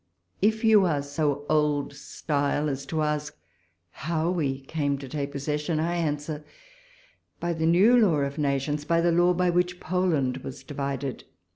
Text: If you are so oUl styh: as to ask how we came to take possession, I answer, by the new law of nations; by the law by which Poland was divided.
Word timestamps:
If 0.41 0.63
you 0.63 0.83
are 0.87 1.03
so 1.03 1.45
oUl 1.47 1.89
styh: 1.91 2.67
as 2.71 2.87
to 2.87 3.03
ask 3.03 3.37
how 3.91 4.31
we 4.31 4.61
came 4.61 4.97
to 4.97 5.07
take 5.07 5.31
possession, 5.33 5.79
I 5.79 5.93
answer, 5.93 6.43
by 7.39 7.53
the 7.53 7.67
new 7.67 7.95
law 7.97 8.17
of 8.21 8.39
nations; 8.39 8.83
by 8.83 8.99
the 8.99 9.11
law 9.11 9.35
by 9.35 9.51
which 9.51 9.79
Poland 9.79 10.37
was 10.37 10.63
divided. 10.63 11.25